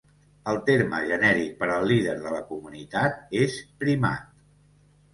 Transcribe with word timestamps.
El 0.53 0.55
terme 0.69 1.01
genèric 1.11 1.53
per 1.61 1.69
al 1.75 1.87
líder 1.93 2.17
de 2.25 2.33
la 2.39 2.41
comunitat 2.49 3.39
és 3.45 3.63
Primat. 3.85 4.29